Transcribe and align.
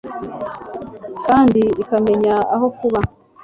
kandi 1.25 1.61
ikamenya 1.81 2.35
aho 2.53 2.65
buba 2.75 3.01